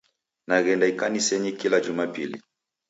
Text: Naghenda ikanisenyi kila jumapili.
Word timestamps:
Naghenda 0.47 0.85
ikanisenyi 0.93 1.51
kila 1.57 1.77
jumapili. 1.85 2.37